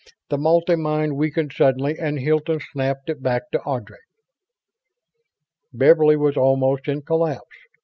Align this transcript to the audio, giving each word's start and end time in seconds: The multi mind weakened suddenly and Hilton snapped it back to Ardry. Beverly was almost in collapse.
The 0.31 0.37
multi 0.39 0.75
mind 0.75 1.15
weakened 1.15 1.53
suddenly 1.53 1.95
and 1.99 2.17
Hilton 2.17 2.59
snapped 2.73 3.07
it 3.11 3.21
back 3.21 3.51
to 3.51 3.59
Ardry. 3.61 3.99
Beverly 5.73 6.17
was 6.17 6.35
almost 6.35 6.87
in 6.87 7.03
collapse. 7.03 7.45